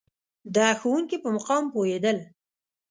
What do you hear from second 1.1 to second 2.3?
په مقام پوهېدل.